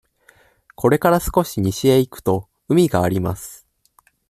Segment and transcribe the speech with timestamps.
[0.75, 3.67] ここから少し西へ行くと、海があります。